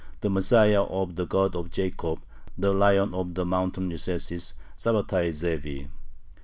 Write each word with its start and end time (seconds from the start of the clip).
the 0.21 0.31
Messiah 0.31 0.81
of 0.85 1.15
the 1.15 1.27
God 1.27 1.55
of 1.55 1.69
Jacob, 1.69 2.23
the 2.57 2.73
Lion 2.73 3.13
of 3.13 3.35
the 3.35 3.45
mountain 3.45 3.87
recesses, 3.87 4.55
Sabbatai 4.75 5.31
Zevi. 5.31 5.89